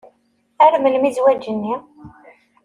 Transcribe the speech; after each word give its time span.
Ar 0.65 0.73
melmi 0.83 1.09
zzwaǧ-nni? 1.13 1.75